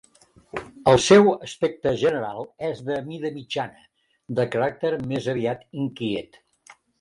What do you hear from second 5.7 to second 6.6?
inquiet.